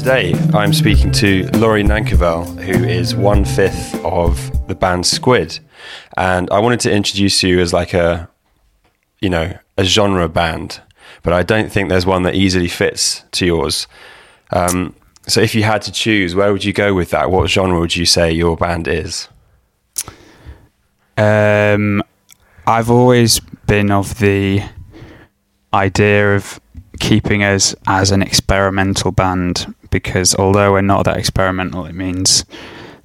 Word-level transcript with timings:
Today, 0.00 0.32
I'm 0.54 0.72
speaking 0.72 1.12
to 1.12 1.46
Laurie 1.58 1.84
Nankivell, 1.84 2.58
who 2.58 2.84
is 2.84 3.14
one 3.14 3.44
fifth 3.44 4.02
of 4.02 4.66
the 4.66 4.74
band 4.74 5.04
Squid, 5.04 5.60
and 6.16 6.48
I 6.48 6.58
wanted 6.58 6.80
to 6.80 6.90
introduce 6.90 7.42
you 7.42 7.60
as 7.60 7.74
like 7.74 7.92
a, 7.92 8.30
you 9.20 9.28
know, 9.28 9.58
a 9.76 9.84
genre 9.84 10.26
band, 10.26 10.80
but 11.22 11.34
I 11.34 11.42
don't 11.42 11.70
think 11.70 11.90
there's 11.90 12.06
one 12.06 12.22
that 12.22 12.34
easily 12.34 12.66
fits 12.66 13.24
to 13.32 13.44
yours. 13.44 13.86
Um, 14.52 14.94
so, 15.28 15.42
if 15.42 15.54
you 15.54 15.64
had 15.64 15.82
to 15.82 15.92
choose, 15.92 16.34
where 16.34 16.50
would 16.50 16.64
you 16.64 16.72
go 16.72 16.94
with 16.94 17.10
that? 17.10 17.30
What 17.30 17.50
genre 17.50 17.78
would 17.78 17.94
you 17.94 18.06
say 18.06 18.32
your 18.32 18.56
band 18.56 18.88
is? 18.88 19.28
Um, 21.18 22.02
I've 22.66 22.88
always 22.88 23.38
been 23.66 23.90
of 23.90 24.18
the 24.18 24.62
idea 25.74 26.36
of 26.36 26.58
keeping 27.00 27.42
us 27.42 27.74
as 27.86 28.12
an 28.12 28.22
experimental 28.22 29.10
band 29.10 29.74
because 29.90 30.34
although 30.36 30.72
we're 30.72 30.82
not 30.82 31.04
that 31.04 31.16
experimental, 31.16 31.84
it 31.86 31.94
means 31.94 32.44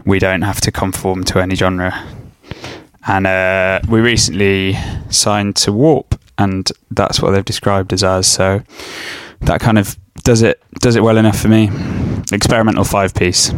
we 0.05 0.19
don't 0.19 0.43
have 0.43 0.61
to 0.61 0.71
conform 0.71 1.23
to 1.23 1.39
any 1.39 1.55
genre. 1.55 2.05
And 3.07 3.25
uh, 3.25 3.79
we 3.89 4.01
recently 4.01 4.77
signed 5.09 5.55
to 5.57 5.71
Warp, 5.71 6.19
and 6.37 6.71
that's 6.91 7.21
what 7.21 7.31
they've 7.31 7.45
described 7.45 7.93
as 7.93 8.03
us 8.03 8.27
as. 8.27 8.27
So 8.27 8.63
that 9.41 9.61
kind 9.61 9.77
of 9.77 9.97
does 10.23 10.41
it 10.41 10.61
does 10.79 10.95
it 10.95 11.03
well 11.03 11.17
enough 11.17 11.39
for 11.39 11.47
me. 11.47 11.69
Experimental 12.31 12.83
five 12.83 13.13
piece. 13.13 13.53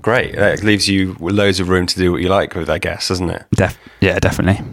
Great. 0.00 0.34
That 0.34 0.62
leaves 0.64 0.88
you 0.88 1.16
loads 1.20 1.60
of 1.60 1.68
room 1.68 1.86
to 1.86 1.96
do 1.96 2.10
what 2.12 2.22
you 2.22 2.28
like 2.28 2.54
with, 2.54 2.68
I 2.68 2.78
guess, 2.78 3.08
doesn't 3.08 3.30
it? 3.30 3.44
Def- 3.54 3.78
yeah, 4.00 4.18
definitely. 4.18 4.64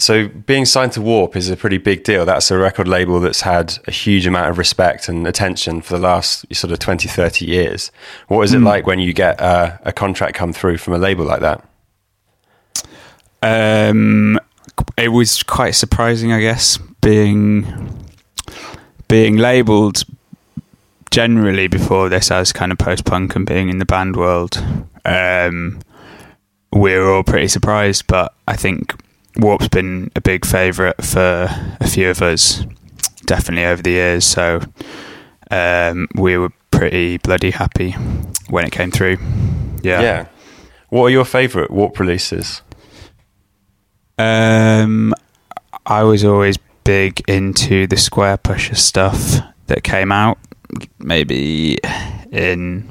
So 0.00 0.28
being 0.28 0.64
signed 0.64 0.92
to 0.92 1.02
Warp 1.02 1.36
is 1.36 1.50
a 1.50 1.56
pretty 1.56 1.76
big 1.76 2.04
deal. 2.04 2.24
That's 2.24 2.50
a 2.50 2.56
record 2.56 2.88
label 2.88 3.20
that's 3.20 3.42
had 3.42 3.78
a 3.86 3.90
huge 3.90 4.26
amount 4.26 4.48
of 4.48 4.56
respect 4.56 5.08
and 5.08 5.26
attention 5.26 5.82
for 5.82 5.94
the 5.94 6.02
last 6.02 6.46
sort 6.54 6.72
of 6.72 6.78
20, 6.78 7.06
30 7.06 7.44
years. 7.44 7.92
What 8.28 8.42
is 8.42 8.54
it 8.54 8.60
mm. 8.60 8.64
like 8.64 8.86
when 8.86 8.98
you 8.98 9.12
get 9.12 9.38
uh, 9.40 9.76
a 9.84 9.92
contract 9.92 10.34
come 10.34 10.54
through 10.54 10.78
from 10.78 10.94
a 10.94 10.98
label 10.98 11.26
like 11.26 11.40
that? 11.40 11.66
Um, 13.42 14.40
it 14.96 15.08
was 15.08 15.42
quite 15.42 15.72
surprising, 15.72 16.32
I 16.32 16.40
guess, 16.40 16.78
being 17.02 18.06
being 19.08 19.36
labelled 19.36 20.04
generally 21.10 21.66
before 21.66 22.08
this 22.08 22.30
as 22.30 22.52
kind 22.52 22.70
of 22.70 22.78
post 22.78 23.04
punk 23.04 23.34
and 23.34 23.44
being 23.44 23.68
in 23.68 23.78
the 23.78 23.84
band 23.84 24.16
world. 24.16 24.62
Um, 25.04 25.80
we 26.72 26.94
were 26.96 27.12
all 27.12 27.24
pretty 27.24 27.48
surprised, 27.48 28.06
but 28.06 28.32
I 28.46 28.56
think 28.56 28.94
Warp's 29.40 29.68
been 29.68 30.10
a 30.14 30.20
big 30.20 30.44
favourite 30.44 31.02
for 31.02 31.48
a 31.80 31.88
few 31.88 32.10
of 32.10 32.22
us, 32.22 32.64
definitely 33.26 33.64
over 33.64 33.82
the 33.82 33.90
years. 33.90 34.24
So 34.24 34.60
um, 35.50 36.08
we 36.14 36.36
were 36.36 36.52
pretty 36.70 37.18
bloody 37.18 37.50
happy 37.50 37.92
when 38.48 38.64
it 38.64 38.72
came 38.72 38.90
through. 38.90 39.18
Yeah. 39.82 40.00
Yeah. 40.02 40.26
What 40.90 41.04
are 41.04 41.10
your 41.10 41.24
favourite 41.24 41.70
Warp 41.70 41.98
releases? 42.00 42.62
Um, 44.18 45.14
I 45.86 46.02
was 46.02 46.24
always 46.24 46.58
big 46.84 47.22
into 47.28 47.86
the 47.86 47.96
Squarepusher 47.96 48.76
stuff 48.76 49.40
that 49.66 49.84
came 49.84 50.12
out, 50.12 50.38
maybe 50.98 51.78
in 52.30 52.88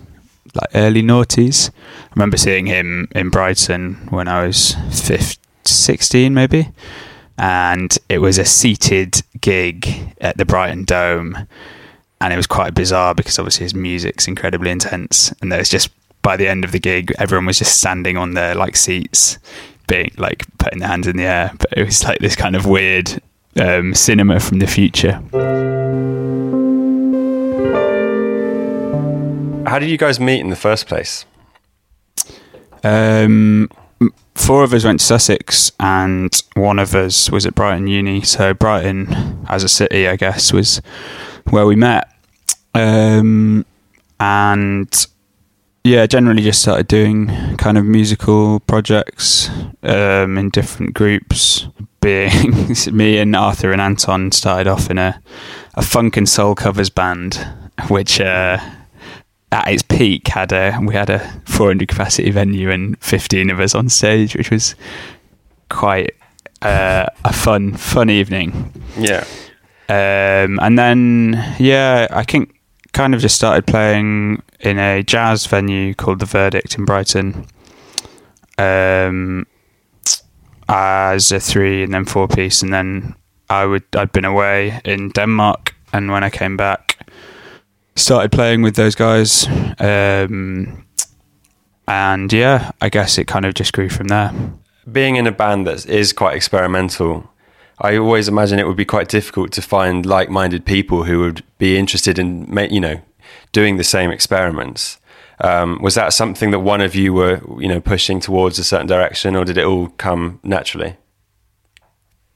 like 0.56 0.70
early 0.74 1.04
noughties. 1.04 1.70
I 1.70 2.14
remember 2.16 2.38
seeing 2.38 2.66
him 2.66 3.08
in 3.12 3.30
Brighton 3.30 3.96
when 4.10 4.28
I 4.28 4.48
was 4.48 4.76
15, 4.92 5.39
16 5.66 6.34
maybe. 6.34 6.70
And 7.38 7.98
it 8.10 8.20
was 8.20 8.38
a 8.38 8.46
seated 8.46 9.22
gig 9.40 10.14
at 10.20 10.38
the 10.38 10.46
Brighton 10.46 10.84
Dome. 10.84 11.48
And 12.22 12.34
it 12.34 12.38
was 12.38 12.48
quite 12.48 12.74
bizarre 12.74 13.16
because 13.16 13.40
obviously 13.40 13.64
his 13.64 13.74
music's 13.74 14.28
incredibly 14.28 14.72
intense. 14.72 15.34
And 15.42 15.52
there 15.52 15.60
was 15.60 15.70
just 15.70 15.90
by 16.22 16.36
the 16.36 16.48
end 16.48 16.66
of 16.66 16.74
the 16.74 16.80
gig 16.80 17.14
everyone 17.18 17.46
was 17.46 17.60
just 17.60 17.78
standing 17.78 18.18
on 18.18 18.34
their 18.34 18.54
like 18.56 18.76
seats 18.76 19.38
being 19.88 20.12
like 20.18 20.46
putting 20.58 20.80
their 20.80 20.90
hands 20.90 21.08
in 21.08 21.18
the 21.18 21.24
air. 21.24 21.52
But 21.58 21.78
it 21.78 21.86
was 21.86 22.04
like 22.04 22.20
this 22.20 22.36
kind 22.36 22.56
of 22.56 22.66
weird 22.66 23.22
um, 23.60 23.94
cinema 23.94 24.40
from 24.40 24.60
the 24.60 24.68
future. 24.68 25.22
How 29.68 29.78
did 29.78 29.90
you 29.90 29.98
guys 29.98 30.20
meet 30.20 30.40
in 30.40 30.50
the 30.50 30.56
first 30.56 30.88
place? 30.88 31.26
Um, 32.84 33.70
four 34.40 34.64
of 34.64 34.74
us 34.74 34.84
went 34.84 35.00
to 35.00 35.06
Sussex, 35.06 35.72
and 35.80 36.42
one 36.56 36.80
of 36.80 36.96
us 36.96 37.30
was 37.30 37.46
at 37.46 37.56
Brighton 37.56 37.88
Uni. 37.88 38.22
So 38.22 38.54
Brighton, 38.54 39.46
as 39.48 39.64
a 39.64 39.70
city, 39.70 40.08
I 40.08 40.16
guess, 40.16 40.54
was 40.54 40.82
where 41.50 41.66
we 41.66 41.76
met. 41.76 42.12
Um, 42.74 43.66
and 44.20 45.08
yeah, 45.84 46.06
generally 46.06 46.44
just 46.44 46.62
started 46.62 46.88
doing 46.88 47.28
kind 47.58 47.78
of 47.78 47.86
musical 47.86 48.60
projects 48.62 49.50
um, 49.84 50.38
in 50.38 50.50
different 50.50 50.94
groups. 50.94 51.68
Being 52.02 52.74
me 52.94 53.18
and 53.18 53.36
Arthur 53.36 53.74
and 53.74 53.82
Anton 53.82 54.32
started 54.32 54.68
off 54.68 54.90
in 54.90 54.98
a, 54.98 55.22
a 55.74 55.82
funk 55.82 56.16
and 56.16 56.30
soul 56.30 56.56
covers 56.56 56.90
band, 56.90 57.46
which 57.90 58.22
uh, 58.22 58.58
at 59.52 59.68
its 59.68 59.82
peak 59.82 60.28
had 60.28 60.52
a 60.52 60.78
we 60.82 60.94
had 60.94 61.10
a 61.10 61.20
400 61.46 61.88
capacity 61.88 62.30
venue 62.32 62.70
and 62.70 62.98
15 63.00 63.50
of 63.50 63.60
us 63.60 63.76
on 63.76 63.90
stage, 63.90 64.36
which 64.36 64.52
was 64.52 64.76
quite 65.70 66.16
uh, 66.62 67.08
a 67.26 67.34
fun 67.34 67.74
fun 67.74 68.10
evening. 68.10 68.72
Yeah. 68.98 69.26
Um, 69.88 70.60
and 70.60 70.78
then 70.78 71.56
yeah, 71.58 72.08
I 72.12 72.24
think 72.24 72.56
kind 72.94 73.16
of 73.16 73.22
just 73.22 73.36
started 73.36 73.66
playing 73.66 74.42
in 74.60 74.78
a 74.78 75.04
jazz 75.04 75.46
venue 75.46 75.94
called 75.94 76.20
the 76.20 76.26
Verdict 76.26 76.78
in 76.78 76.86
Brighton. 76.86 77.48
Um, 78.58 79.48
as 80.68 81.32
a 81.32 81.40
three 81.40 81.84
and 81.84 81.94
then 81.94 82.06
four 82.06 82.28
piece, 82.28 82.62
and 82.62 82.72
then 82.72 83.16
I 83.50 83.66
would 83.66 83.84
I'd 83.96 84.12
been 84.12 84.26
away 84.26 84.80
in 84.86 85.10
Denmark, 85.10 85.76
and 85.92 86.12
when 86.12 86.24
I 86.24 86.30
came 86.30 86.56
back, 86.56 86.89
started 87.96 88.32
playing 88.32 88.62
with 88.62 88.76
those 88.76 88.96
guys. 88.96 89.48
Um, 89.80 90.86
and 91.88 92.32
yeah, 92.32 92.72
I 92.82 92.90
guess 92.90 93.18
it 93.18 93.26
kind 93.28 93.46
of 93.46 93.54
just 93.54 93.74
grew 93.74 93.90
from 93.90 94.08
there. 94.08 94.34
Being 94.92 95.16
in 95.16 95.28
a 95.28 95.32
band 95.32 95.68
that 95.68 95.86
is 95.86 96.14
quite 96.14 96.36
experimental, 96.36 97.30
I 97.80 97.98
always 97.98 98.28
imagine 98.28 98.60
it 98.60 98.68
would 98.68 98.78
be 98.78 98.86
quite 98.86 99.08
difficult 99.08 99.52
to 99.54 99.62
find 99.62 100.06
like-minded 100.06 100.66
people 100.66 101.04
who 101.04 101.20
would 101.20 101.44
be 101.58 101.78
interested 101.78 102.20
in, 102.20 102.52
you 102.70 102.80
know, 102.80 103.02
doing 103.52 103.78
the 103.78 103.84
same 103.84 104.12
experiments. 104.12 104.98
Um, 105.42 105.82
was 105.82 105.96
that 105.96 106.12
something 106.12 106.52
that 106.52 106.60
one 106.60 106.82
of 106.82 106.96
you 106.96 107.14
were, 107.14 107.42
you 107.60 107.68
know, 107.68 107.80
pushing 107.80 108.20
towards 108.20 108.60
a 108.60 108.64
certain 108.64 108.88
direction, 108.88 109.36
or 109.36 109.46
did 109.46 109.58
it 109.58 109.66
all 109.66 109.88
come 109.98 110.40
naturally? 110.44 110.98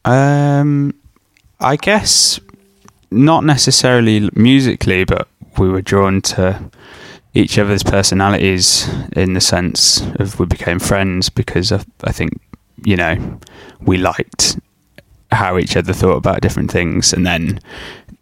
Um, 0.06 0.94
I 1.59 1.75
guess 1.75 2.40
not 3.12 3.44
necessarily 3.44 4.30
musically, 4.34 5.03
but 5.03 5.28
we 5.58 5.69
were 5.69 5.81
drawn 5.81 6.22
to 6.22 6.72
each 7.34 7.58
other's 7.58 7.84
personalities 7.84 8.88
in 9.14 9.34
the 9.34 9.41
sense 9.41 10.02
of 10.19 10.40
we 10.40 10.46
became 10.46 10.80
friends 10.80 11.30
because 11.30 11.72
I, 11.72 11.84
I 12.03 12.12
think 12.12 12.40
you 12.86 12.96
know 12.96 13.40
we 13.81 13.97
liked 13.97 14.59
how 15.31 15.58
each 15.58 15.75
other 15.75 15.94
thought 15.94 16.18
about 16.18 16.41
different 16.41 16.72
things 16.72 17.12
and 17.12 17.25
then 17.25 17.59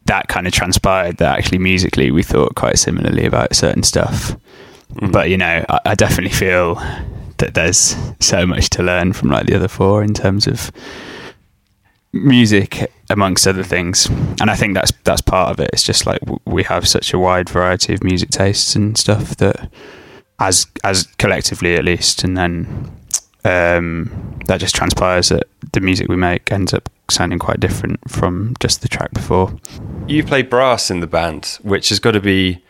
that 0.05 0.29
kind 0.29 0.47
of 0.47 0.53
transpired 0.53 1.17
that 1.17 1.37
actually 1.37 1.57
musically 1.57 2.09
we 2.09 2.23
thought 2.23 2.55
quite 2.55 2.79
similarly 2.79 3.25
about 3.25 3.55
certain 3.55 3.83
stuff 3.83 4.31
mm-hmm. 4.93 5.11
but 5.11 5.29
you 5.29 5.37
know 5.37 5.65
I, 5.67 5.79
I 5.87 5.95
definitely 5.95 6.35
feel 6.35 6.75
that 7.37 7.53
there's 7.53 7.95
so 8.19 8.45
much 8.45 8.69
to 8.69 8.83
learn 8.83 9.13
from 9.13 9.29
like 9.29 9.47
the 9.47 9.55
other 9.55 9.67
four 9.67 10.03
in 10.03 10.13
terms 10.13 10.47
of 10.47 10.71
music 12.13 12.91
amongst 13.09 13.47
other 13.47 13.63
things. 13.63 14.07
And 14.39 14.49
i 14.49 14.55
think 14.55 14.73
that's 14.73 14.91
that's 15.03 15.21
part 15.21 15.51
of 15.51 15.59
it. 15.59 15.69
It's 15.73 15.83
just 15.83 16.05
like 16.05 16.19
we 16.45 16.63
have 16.63 16.87
such 16.87 17.13
a 17.13 17.19
wide 17.19 17.49
variety 17.49 17.93
of 17.93 18.03
music 18.03 18.29
tastes 18.29 18.75
and 18.75 18.97
stuff 18.97 19.37
that 19.37 19.69
as 20.39 20.67
as 20.83 21.03
collectively 21.17 21.75
at 21.75 21.85
least 21.85 22.23
and 22.23 22.37
then 22.37 22.91
um, 23.43 24.39
that 24.45 24.59
just 24.59 24.75
transpires 24.75 25.29
that 25.29 25.47
the 25.73 25.79
music 25.79 26.07
we 26.07 26.15
make 26.15 26.51
ends 26.51 26.73
up 26.73 26.89
sounding 27.09 27.39
quite 27.39 27.59
different 27.59 27.99
from 28.09 28.55
just 28.59 28.81
the 28.81 28.87
track 28.87 29.11
before. 29.13 29.55
You 30.07 30.23
play 30.23 30.41
brass 30.41 30.91
in 30.91 30.99
the 30.99 31.07
band 31.07 31.57
which 31.63 31.89
has 31.89 31.99
got 31.99 32.11
to 32.11 32.19
be 32.19 32.63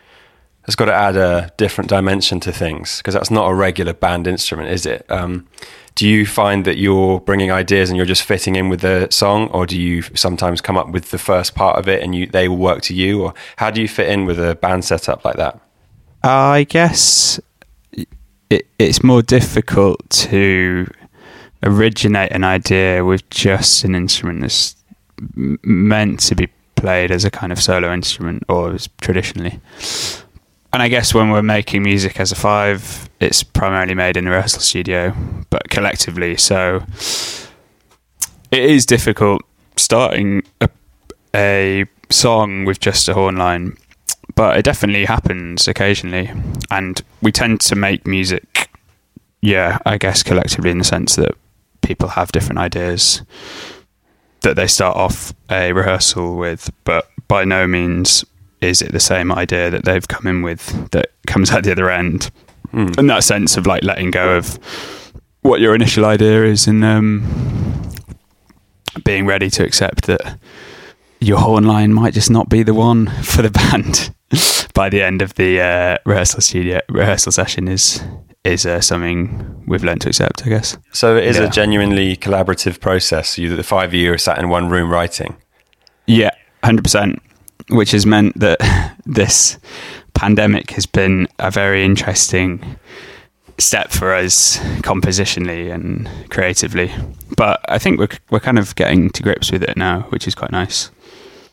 has 0.66 0.76
got 0.76 0.84
to 0.84 0.94
add 0.94 1.16
a 1.16 1.52
different 1.56 1.90
dimension 1.90 2.38
to 2.40 2.52
things 2.52 2.98
because 2.98 3.14
that's 3.14 3.30
not 3.30 3.50
a 3.50 3.54
regular 3.54 3.92
band 3.92 4.26
instrument 4.26 4.70
is 4.70 4.86
it? 4.86 5.04
Um, 5.10 5.48
do 5.94 6.08
you 6.08 6.26
find 6.26 6.64
that 6.64 6.78
you're 6.78 7.20
bringing 7.20 7.50
ideas 7.50 7.90
and 7.90 7.96
you're 7.96 8.06
just 8.06 8.22
fitting 8.22 8.56
in 8.56 8.68
with 8.68 8.80
the 8.80 9.08
song 9.10 9.48
or 9.48 9.66
do 9.66 9.80
you 9.80 10.02
sometimes 10.14 10.60
come 10.60 10.76
up 10.76 10.90
with 10.90 11.10
the 11.10 11.18
first 11.18 11.54
part 11.54 11.78
of 11.78 11.88
it 11.88 12.02
and 12.02 12.14
you 12.14 12.26
they 12.26 12.48
will 12.48 12.56
work 12.56 12.82
to 12.82 12.94
you 12.94 13.22
or 13.22 13.34
how 13.56 13.70
do 13.70 13.80
you 13.80 13.88
fit 13.88 14.08
in 14.08 14.24
with 14.24 14.38
a 14.38 14.54
band 14.56 14.84
setup 14.84 15.24
like 15.24 15.36
that? 15.36 15.60
I 16.22 16.64
guess 16.64 17.40
it, 18.48 18.66
it's 18.78 19.02
more 19.02 19.22
difficult 19.22 20.08
to 20.10 20.90
originate 21.62 22.32
an 22.32 22.44
idea 22.44 23.04
with 23.04 23.28
just 23.30 23.84
an 23.84 23.94
instrument 23.94 24.40
that's 24.40 24.76
meant 25.34 26.20
to 26.20 26.34
be 26.34 26.48
played 26.74 27.10
as 27.10 27.24
a 27.24 27.30
kind 27.30 27.52
of 27.52 27.62
solo 27.62 27.92
instrument 27.92 28.42
or 28.48 28.76
traditionally 29.00 29.60
and 30.72 30.82
I 30.82 30.88
guess 30.88 31.12
when 31.12 31.30
we're 31.30 31.42
making 31.42 31.82
music 31.82 32.18
as 32.18 32.32
a 32.32 32.34
five, 32.34 33.10
it's 33.20 33.42
primarily 33.42 33.94
made 33.94 34.16
in 34.16 34.24
the 34.24 34.30
rehearsal 34.30 34.60
studio, 34.60 35.14
but 35.50 35.68
collectively. 35.68 36.36
So 36.36 36.82
it 38.50 38.64
is 38.64 38.86
difficult 38.86 39.42
starting 39.76 40.42
a, 40.60 40.68
a 41.34 41.84
song 42.10 42.64
with 42.64 42.80
just 42.80 43.08
a 43.08 43.14
horn 43.14 43.36
line, 43.36 43.76
but 44.34 44.56
it 44.56 44.64
definitely 44.64 45.04
happens 45.04 45.68
occasionally. 45.68 46.30
And 46.70 47.02
we 47.20 47.32
tend 47.32 47.60
to 47.62 47.76
make 47.76 48.06
music, 48.06 48.70
yeah, 49.42 49.78
I 49.84 49.98
guess 49.98 50.22
collectively 50.22 50.70
in 50.70 50.78
the 50.78 50.84
sense 50.84 51.16
that 51.16 51.34
people 51.82 52.08
have 52.08 52.32
different 52.32 52.60
ideas 52.60 53.22
that 54.40 54.56
they 54.56 54.66
start 54.66 54.96
off 54.96 55.34
a 55.50 55.72
rehearsal 55.72 56.36
with, 56.36 56.70
but 56.84 57.08
by 57.28 57.44
no 57.44 57.66
means 57.66 58.24
is 58.62 58.80
it 58.80 58.92
the 58.92 59.00
same 59.00 59.32
idea 59.32 59.70
that 59.70 59.84
they've 59.84 60.06
come 60.06 60.26
in 60.26 60.42
with 60.42 60.90
that 60.92 61.10
comes 61.26 61.50
out 61.50 61.64
the 61.64 61.72
other 61.72 61.90
end. 61.90 62.30
Mm. 62.72 62.96
And 62.96 63.10
that 63.10 63.24
sense 63.24 63.56
of 63.56 63.66
like 63.66 63.82
letting 63.82 64.10
go 64.10 64.36
of 64.36 64.58
what 65.42 65.60
your 65.60 65.74
initial 65.74 66.04
idea 66.04 66.44
is 66.44 66.66
and 66.66 66.84
um, 66.84 67.90
being 69.04 69.26
ready 69.26 69.50
to 69.50 69.64
accept 69.64 70.06
that 70.06 70.38
your 71.20 71.38
horn 71.38 71.64
line 71.64 71.92
might 71.92 72.14
just 72.14 72.30
not 72.30 72.48
be 72.48 72.62
the 72.62 72.74
one 72.74 73.06
for 73.22 73.42
the 73.42 73.50
band 73.50 74.14
by 74.74 74.88
the 74.88 75.02
end 75.02 75.22
of 75.22 75.34
the 75.34 75.60
uh, 75.60 75.98
rehearsal 76.04 76.40
studio 76.40 76.80
rehearsal 76.88 77.32
session 77.32 77.68
is 77.68 78.02
is 78.44 78.66
uh, 78.66 78.80
something 78.80 79.62
we've 79.68 79.84
learned 79.84 80.00
to 80.00 80.08
accept, 80.08 80.44
I 80.44 80.48
guess. 80.48 80.76
So 80.92 81.16
it 81.16 81.24
is 81.24 81.38
yeah. 81.38 81.44
a 81.44 81.50
genuinely 81.50 82.16
collaborative 82.16 82.80
process. 82.80 83.38
You, 83.38 83.54
the 83.54 83.62
five 83.62 83.90
of 83.90 83.94
you 83.94 84.12
are 84.12 84.18
sat 84.18 84.38
in 84.38 84.48
one 84.48 84.68
room 84.68 84.90
writing. 84.90 85.36
Yeah, 86.06 86.30
hundred 86.64 86.82
percent. 86.82 87.22
Which 87.68 87.92
has 87.92 88.06
meant 88.06 88.38
that 88.40 88.58
this 89.06 89.58
pandemic 90.14 90.70
has 90.72 90.86
been 90.86 91.28
a 91.38 91.50
very 91.50 91.84
interesting 91.84 92.76
step 93.58 93.90
for 93.90 94.14
us 94.14 94.58
compositionally 94.82 95.72
and 95.72 96.08
creatively. 96.30 96.92
But 97.36 97.60
I 97.68 97.78
think 97.78 97.98
we're 97.98 98.08
we're 98.30 98.40
kind 98.40 98.58
of 98.58 98.74
getting 98.74 99.10
to 99.10 99.22
grips 99.22 99.52
with 99.52 99.62
it 99.62 99.76
now, 99.76 100.02
which 100.10 100.26
is 100.26 100.34
quite 100.34 100.52
nice. 100.52 100.90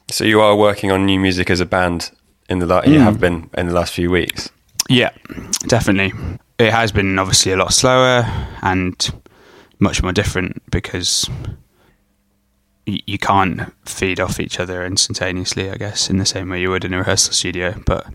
So 0.10 0.24
you 0.24 0.42
are 0.42 0.56
working 0.56 0.92
on 0.92 1.06
new 1.06 1.20
music 1.20 1.50
as 1.50 1.60
a 1.60 1.66
band 1.66 2.12
in 2.50 2.60
the 2.60 2.66
la- 2.66 2.82
mm. 2.82 2.94
you 2.94 3.00
have 3.00 3.20
been 3.20 3.50
in 3.56 3.68
the 3.68 3.74
last 3.74 3.94
few 3.94 4.10
weeks. 4.10 4.50
Yeah, 4.90 5.12
definitely 5.68 6.14
it 6.60 6.74
has 6.74 6.92
been 6.92 7.18
obviously 7.18 7.54
a 7.54 7.58
lot 7.58 7.74
slower 7.74 8.26
and 8.62 9.10
much 9.80 10.04
more 10.04 10.12
different 10.12 10.62
because 10.70 11.28
you 13.06 13.18
can't 13.18 13.74
feed 13.86 14.20
off 14.20 14.40
each 14.40 14.60
other 14.60 14.86
instantaneously, 14.86 15.70
I 15.70 15.76
guess, 15.76 16.10
in 16.10 16.18
the 16.18 16.26
same 16.26 16.50
way 16.50 16.62
you 16.62 16.70
would 16.70 16.86
in 16.86 16.94
a 16.94 17.00
rehearsal 17.00 17.34
studio. 17.34 17.76
But 17.86 18.08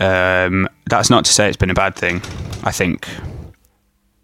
um, 0.00 0.68
that's 0.86 1.10
not 1.10 1.24
to 1.24 1.32
say 1.32 1.48
it's 1.48 1.56
been 1.56 1.70
a 1.70 1.74
bad 1.74 1.96
thing. 1.96 2.22
I 2.62 2.72
think 2.72 3.08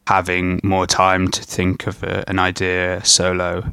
having 0.07 0.61
more 0.65 0.87
time 0.87 1.31
to 1.31 1.43
think 1.43 1.87
of 1.87 2.03
a, 2.03 2.29
an 2.29 2.39
idea 2.39 3.05
solo 3.05 3.71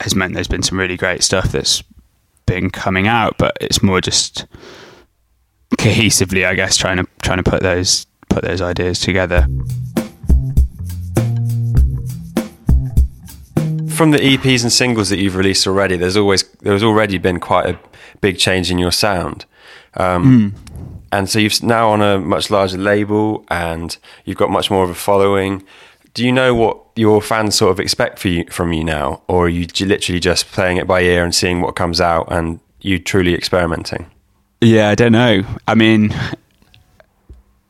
has 0.00 0.14
meant 0.14 0.34
there's 0.34 0.48
been 0.48 0.62
some 0.62 0.78
really 0.78 0.96
great 0.96 1.22
stuff 1.22 1.52
that's 1.52 1.82
been 2.46 2.70
coming 2.70 3.06
out, 3.06 3.36
but 3.38 3.56
it's 3.60 3.82
more 3.82 4.00
just 4.00 4.46
cohesively, 5.76 6.46
I 6.46 6.54
guess, 6.54 6.76
trying 6.76 6.96
to 6.96 7.06
trying 7.22 7.42
to 7.42 7.48
put 7.48 7.62
those 7.62 8.06
put 8.28 8.42
those 8.42 8.60
ideas 8.60 9.00
together. 9.00 9.46
From 13.98 14.12
the 14.12 14.18
EPs 14.18 14.62
and 14.62 14.72
singles 14.72 15.08
that 15.08 15.18
you've 15.18 15.34
released 15.34 15.66
already, 15.66 15.96
there's 15.96 16.16
always 16.16 16.44
there's 16.60 16.84
already 16.84 17.18
been 17.18 17.40
quite 17.40 17.66
a 17.66 17.76
big 18.20 18.38
change 18.38 18.70
in 18.70 18.78
your 18.78 18.92
sound. 18.92 19.44
Um, 19.94 20.54
mm. 20.54 21.00
And 21.10 21.28
so 21.28 21.40
you've 21.40 21.60
now 21.64 21.90
on 21.90 22.00
a 22.00 22.20
much 22.20 22.48
larger 22.48 22.78
label, 22.78 23.44
and 23.48 23.98
you've 24.24 24.36
got 24.36 24.50
much 24.50 24.70
more 24.70 24.84
of 24.84 24.90
a 24.90 24.94
following. 24.94 25.64
Do 26.14 26.24
you 26.24 26.30
know 26.30 26.54
what 26.54 26.80
your 26.94 27.20
fans 27.20 27.56
sort 27.56 27.72
of 27.72 27.80
expect 27.80 28.24
you, 28.24 28.44
from 28.52 28.72
you 28.72 28.84
now, 28.84 29.20
or 29.26 29.46
are 29.46 29.48
you 29.48 29.66
literally 29.80 30.20
just 30.20 30.46
playing 30.52 30.76
it 30.76 30.86
by 30.86 31.00
ear 31.00 31.24
and 31.24 31.34
seeing 31.34 31.60
what 31.60 31.74
comes 31.74 32.00
out, 32.00 32.28
and 32.30 32.60
you 32.80 33.00
truly 33.00 33.34
experimenting? 33.34 34.08
Yeah, 34.60 34.90
I 34.90 34.94
don't 34.94 35.10
know. 35.10 35.42
I 35.66 35.74
mean, 35.74 36.14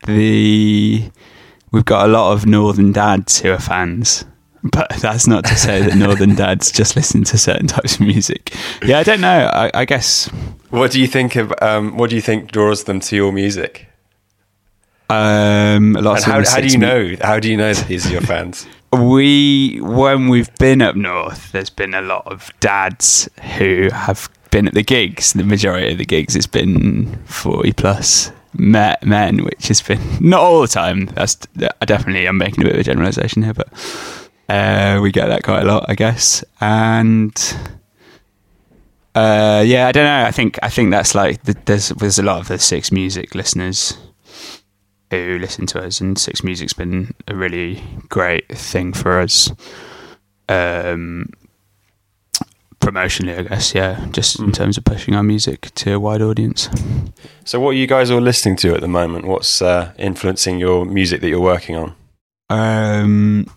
the 0.07 1.11
we've 1.73 1.87
got 1.87 2.07
a 2.07 2.13
lot 2.13 2.35
of 2.35 2.45
Northern 2.45 2.93
dads 2.93 3.41
who 3.41 3.51
are 3.51 3.59
fans. 3.59 4.27
But 4.63 4.91
that's 5.01 5.27
not 5.27 5.45
to 5.47 5.57
say 5.57 5.83
that 5.83 5.97
Northern 5.97 6.35
dads 6.35 6.73
just 6.73 6.97
listen 6.97 7.25
to 7.25 7.39
certain 7.39 7.67
types 7.67 7.95
of 7.95 8.01
music. 8.01 8.55
Yeah, 8.83 8.99
I 8.99 9.03
don't 9.03 9.21
know. 9.21 9.51
I, 9.53 9.71
I 9.75 9.85
guess. 9.85 10.27
What 10.71 10.91
do 10.91 11.01
you 11.01 11.07
think 11.07 11.37
of? 11.37 11.53
Um, 11.63 11.97
what 11.97 12.11
do 12.11 12.17
you 12.17 12.23
think 12.23 12.51
draws 12.53 12.85
them 12.85 13.01
to 13.01 13.17
your 13.17 13.33
music? 13.33 13.87
Um, 15.11 15.95
lots 15.95 16.25
and 16.25 16.33
how, 16.33 16.51
how 16.51 16.61
do 16.61 16.67
you 16.67 16.79
know? 16.79 17.17
How 17.23 17.41
do 17.41 17.51
you 17.51 17.57
know 17.57 17.73
that 17.73 17.89
these 17.89 18.07
are 18.07 18.11
your 18.11 18.21
fans? 18.21 18.67
we, 18.93 19.81
when 19.81 20.29
we've 20.29 20.55
been 20.57 20.83
up 20.83 20.97
north, 20.97 21.53
there's 21.53 21.71
been 21.71 21.95
a 21.95 22.03
lot 22.03 22.27
of 22.27 22.51
dads 22.61 23.29
who 23.57 23.89
have 23.93 24.29
been 24.51 24.69
at 24.69 24.75
the 24.75 24.83
gigs. 24.83 25.33
The 25.33 25.45
majority 25.45 25.93
of 25.93 25.99
the 25.99 26.05
gigs, 26.05 26.37
it's 26.37 26.47
been 26.47 27.17
forty 27.25 27.73
plus 27.73 28.33
men, 28.55 29.45
which 29.45 29.69
has 29.69 29.81
been 29.81 30.01
not 30.21 30.41
all 30.41 30.61
the 30.61 30.69
time. 30.69 31.07
That's 31.07 31.39
I 31.81 31.85
definitely 31.85 32.27
I'm 32.27 32.37
making 32.37 32.65
a 32.65 32.67
bit 32.67 32.75
of 32.75 32.81
a 32.81 32.85
generalisation 32.85 33.43
here, 33.43 33.55
but 33.55 33.69
uh, 34.49 34.99
we 35.03 35.13
get 35.13 35.29
that 35.29 35.43
quite 35.43 35.63
a 35.63 35.67
lot, 35.67 35.87
I 35.89 35.95
guess. 35.95 36.45
And 36.61 37.35
uh, 39.15 39.63
yeah, 39.67 39.89
I 39.89 39.93
don't 39.93 40.05
know. 40.05 40.25
I 40.25 40.31
think 40.31 40.59
I 40.63 40.69
think 40.69 40.91
that's 40.91 41.15
like 41.15 41.43
the, 41.45 41.57
there's 41.65 41.89
there's 41.91 42.19
a 42.19 42.23
lot 42.23 42.41
of 42.41 42.49
the 42.49 42.59
Six 42.59 42.93
Music 42.93 43.35
listeners 43.35 43.97
who 45.11 45.39
listen 45.39 45.67
to 45.67 45.83
us, 45.83 46.01
and 46.01 46.19
Six 46.19 46.43
Music's 46.45 46.73
been 46.73 47.15
a 47.27 47.35
really 47.35 47.83
great 48.09 48.49
thing 48.57 48.93
for 48.93 49.21
us. 49.21 49.51
Um, 50.49 51.31
promotionally, 52.81 53.39
I 53.39 53.43
guess. 53.43 53.75
Yeah, 53.75 54.07
just 54.13 54.39
mm. 54.39 54.45
in 54.45 54.53
terms 54.53 54.79
of 54.79 54.85
pushing 54.85 55.15
our 55.15 55.23
music 55.23 55.73
to 55.75 55.95
a 55.95 56.01
wide 56.01 56.23
audience. 56.23 56.69
So, 57.45 57.61
what 57.61 57.71
are 57.71 57.75
you 57.75 57.87
guys 57.87 58.11
all 58.11 58.21
listening 58.21 58.57
to 58.57 58.75
at 58.75 58.81
the 58.81 58.89
moment? 58.89 59.27
What's 59.27 59.61
uh, 59.61 59.93
influencing 59.99 60.59
your 60.59 60.85
music 60.85 61.21
that 61.21 61.29
you're 61.29 61.41
working 61.41 61.77
on? 61.77 61.95
Um, 62.51 63.51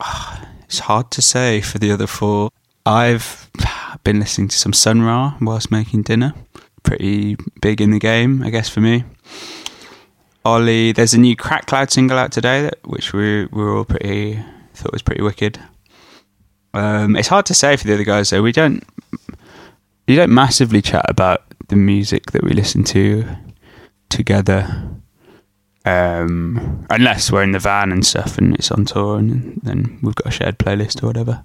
it's 0.64 0.80
hard 0.80 1.10
to 1.12 1.22
say 1.22 1.60
for 1.60 1.78
the 1.78 1.90
other 1.90 2.06
four. 2.06 2.50
I've 2.84 3.50
been 4.04 4.20
listening 4.20 4.48
to 4.48 4.56
some 4.56 4.72
Sun 4.72 5.02
Ra 5.02 5.36
whilst 5.40 5.70
making 5.70 6.02
dinner. 6.02 6.34
Pretty 6.82 7.36
big 7.60 7.80
in 7.80 7.90
the 7.90 7.98
game, 7.98 8.42
I 8.42 8.50
guess, 8.50 8.68
for 8.68 8.80
me. 8.80 9.04
Ollie, 10.44 10.92
there's 10.92 11.14
a 11.14 11.18
new 11.18 11.34
Crack 11.34 11.66
Cloud 11.66 11.90
single 11.90 12.18
out 12.18 12.30
today, 12.30 12.62
that, 12.62 12.78
which 12.84 13.12
we, 13.12 13.46
we 13.46 13.62
were 13.62 13.76
all 13.76 13.84
pretty 13.84 14.40
thought 14.76 14.92
was 14.92 15.02
pretty 15.02 15.22
wicked. 15.22 15.58
Um, 16.74 17.16
it's 17.16 17.28
hard 17.28 17.46
to 17.46 17.54
say 17.54 17.76
for 17.76 17.86
the 17.86 17.94
other 17.94 18.04
guys 18.04 18.30
though. 18.30 18.42
We 18.42 18.52
don't 18.52 18.84
you 20.06 20.14
don't 20.14 20.32
massively 20.32 20.82
chat 20.82 21.04
about 21.08 21.42
the 21.68 21.76
music 21.76 22.32
that 22.32 22.44
we 22.44 22.50
listen 22.50 22.84
to 22.84 23.26
together, 24.08 24.85
um, 25.86 26.84
unless 26.90 27.30
we're 27.30 27.44
in 27.44 27.52
the 27.52 27.60
van 27.60 27.92
and 27.92 28.04
stuff 28.04 28.38
and 28.38 28.56
it's 28.56 28.72
on 28.72 28.84
tour, 28.84 29.18
and 29.18 29.60
then 29.62 29.98
we've 30.02 30.16
got 30.16 30.26
a 30.26 30.30
shared 30.32 30.58
playlist 30.58 31.02
or 31.02 31.06
whatever. 31.06 31.44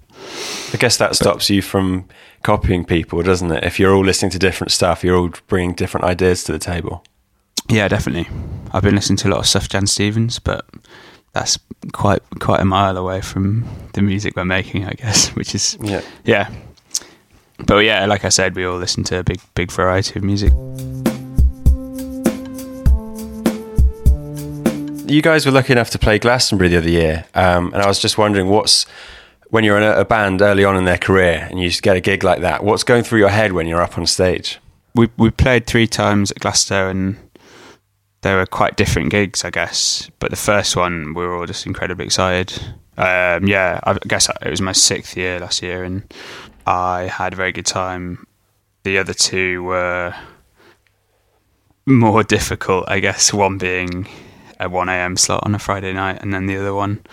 I 0.72 0.76
guess 0.78 0.96
that 0.96 1.14
stops 1.14 1.48
you 1.48 1.62
from 1.62 2.06
copying 2.42 2.84
people, 2.84 3.22
doesn't 3.22 3.52
it? 3.52 3.62
If 3.62 3.78
you're 3.78 3.94
all 3.94 4.04
listening 4.04 4.32
to 4.32 4.40
different 4.40 4.72
stuff, 4.72 5.04
you're 5.04 5.16
all 5.16 5.30
bringing 5.46 5.74
different 5.74 6.04
ideas 6.04 6.42
to 6.44 6.52
the 6.52 6.58
table. 6.58 7.04
Yeah, 7.68 7.86
definitely. 7.86 8.28
I've 8.72 8.82
been 8.82 8.96
listening 8.96 9.18
to 9.18 9.28
a 9.28 9.30
lot 9.30 9.38
of 9.38 9.46
stuff 9.46 9.68
Jan 9.68 9.86
Stevens, 9.86 10.40
but 10.40 10.66
that's 11.32 11.56
quite 11.92 12.22
quite 12.40 12.60
a 12.60 12.64
mile 12.64 12.96
away 12.96 13.20
from 13.20 13.64
the 13.92 14.02
music 14.02 14.34
we're 14.34 14.44
making, 14.44 14.86
I 14.86 14.94
guess. 14.94 15.28
Which 15.36 15.54
is 15.54 15.78
yeah, 15.80 16.02
yeah. 16.24 16.50
But 17.64 17.84
yeah, 17.84 18.04
like 18.06 18.24
I 18.24 18.28
said, 18.28 18.56
we 18.56 18.64
all 18.64 18.78
listen 18.78 19.04
to 19.04 19.20
a 19.20 19.22
big 19.22 19.40
big 19.54 19.70
variety 19.70 20.18
of 20.18 20.24
music. 20.24 20.52
You 25.04 25.20
guys 25.20 25.44
were 25.44 25.52
lucky 25.52 25.72
enough 25.72 25.90
to 25.90 25.98
play 25.98 26.18
Glastonbury 26.18 26.68
the 26.68 26.78
other 26.78 26.88
year, 26.88 27.24
um, 27.34 27.72
and 27.74 27.82
I 27.82 27.86
was 27.86 27.98
just 27.98 28.18
wondering 28.18 28.48
what's 28.48 28.86
when 29.50 29.64
you're 29.64 29.76
in 29.76 29.82
a, 29.82 30.00
a 30.00 30.04
band 30.04 30.40
early 30.40 30.64
on 30.64 30.76
in 30.76 30.84
their 30.84 30.96
career 30.96 31.46
and 31.50 31.60
you 31.60 31.70
get 31.70 31.94
a 31.94 32.00
gig 32.00 32.24
like 32.24 32.40
that. 32.40 32.64
What's 32.64 32.84
going 32.84 33.02
through 33.02 33.18
your 33.18 33.28
head 33.28 33.52
when 33.52 33.66
you're 33.66 33.82
up 33.82 33.98
on 33.98 34.06
stage? 34.06 34.58
We 34.94 35.10
we 35.18 35.30
played 35.30 35.66
three 35.66 35.86
times 35.86 36.30
at 36.30 36.38
Glasto 36.38 36.90
and 36.90 37.18
they 38.22 38.34
were 38.34 38.46
quite 38.46 38.76
different 38.76 39.10
gigs, 39.10 39.44
I 39.44 39.50
guess. 39.50 40.10
But 40.20 40.30
the 40.30 40.36
first 40.36 40.76
one, 40.76 41.12
we 41.14 41.26
were 41.26 41.36
all 41.36 41.46
just 41.46 41.66
incredibly 41.66 42.06
excited. 42.06 42.52
Um, 42.96 43.46
yeah, 43.46 43.80
I 43.82 43.98
guess 44.06 44.30
it 44.40 44.50
was 44.50 44.62
my 44.62 44.72
sixth 44.72 45.16
year 45.16 45.40
last 45.40 45.62
year, 45.62 45.84
and 45.84 46.02
I 46.66 47.02
had 47.02 47.32
a 47.32 47.36
very 47.36 47.52
good 47.52 47.66
time. 47.66 48.26
The 48.84 48.98
other 48.98 49.14
two 49.14 49.64
were 49.64 50.14
more 51.84 52.22
difficult, 52.22 52.84
I 52.88 53.00
guess. 53.00 53.32
One 53.32 53.58
being 53.58 54.06
a 54.62 54.68
1 54.68 54.88
a.m. 54.88 55.16
slot 55.16 55.42
on 55.44 55.54
a 55.54 55.58
Friday 55.58 55.92
night, 55.92 56.22
and 56.22 56.32
then 56.32 56.46
the 56.46 56.56
other 56.56 56.74
one 56.74 57.04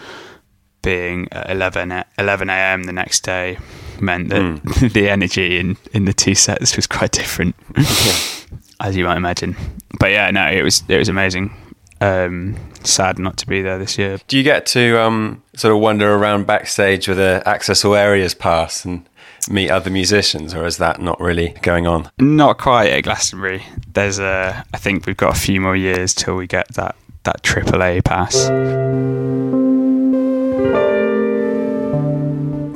being 0.82 1.28
11 1.48 2.04
11 2.18 2.50
a.m. 2.50 2.84
the 2.84 2.94
next 2.94 3.22
day 3.24 3.58
meant 4.00 4.30
that 4.30 4.42
mm. 4.42 4.94
the 4.94 5.10
energy 5.10 5.60
in, 5.60 5.78
in 5.94 6.06
the 6.06 6.14
two 6.14 6.36
sets 6.36 6.76
was 6.76 6.88
quite 6.88 7.12
different. 7.12 7.56
as 8.80 8.96
you 8.96 9.06
might 9.06 9.18
imagine. 9.18 9.56
But 10.00 10.12
yeah, 10.12 10.32
no, 10.32 10.48
it 10.48 10.64
was 10.64 10.84
it 10.88 10.98
was 10.98 11.10
amazing. 11.10 11.54
Um, 12.02 12.56
sad 12.86 13.20
not 13.20 13.36
to 13.38 13.48
be 13.48 13.62
there 13.62 13.78
this 13.78 13.98
year. 13.98 14.20
Do 14.28 14.38
you 14.38 14.44
get 14.44 14.66
to 14.68 15.02
um, 15.02 15.44
sort 15.56 15.74
of 15.74 15.82
wander 15.82 16.14
around 16.14 16.48
backstage 16.48 17.10
with 17.10 17.20
a 17.20 17.44
access 17.46 17.84
all 17.84 17.96
areas 17.96 18.34
pass 18.34 18.86
and 18.86 19.08
meet 19.50 19.70
other 19.70 19.90
musicians, 19.90 20.54
or 20.54 20.66
is 20.66 20.78
that 20.78 21.02
not 21.02 21.20
really 21.20 21.50
going 21.62 21.88
on? 21.88 22.10
Not 22.20 22.58
quite 22.58 22.90
at 22.92 23.04
Glastonbury. 23.04 23.66
There's 23.94 24.20
a. 24.20 24.66
I 24.74 24.78
think 24.78 25.06
we've 25.06 25.18
got 25.18 25.36
a 25.36 25.40
few 25.40 25.60
more 25.60 25.76
years 25.76 26.14
till 26.14 26.36
we 26.36 26.48
get 26.48 26.74
that 26.76 26.96
that 27.24 27.44
AAA 27.44 28.04
pass. 28.04 28.50